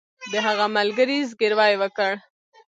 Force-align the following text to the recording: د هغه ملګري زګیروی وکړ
د 0.31 0.33
هغه 0.45 0.65
ملګري 0.77 1.17
زګیروی 1.29 1.73
وکړ 1.77 2.11